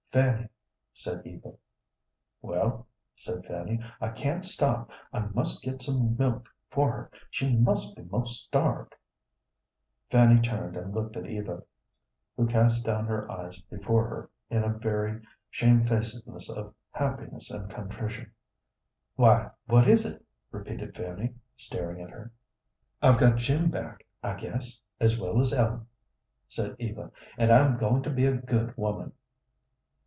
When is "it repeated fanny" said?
20.05-21.35